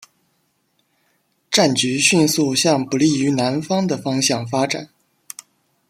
[1.51, 4.89] 战局迅速向不利于南方的方向发展。